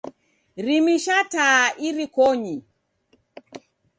Rimisha 0.65 1.15
taa 1.33 1.61
irikonyi. 1.87 2.55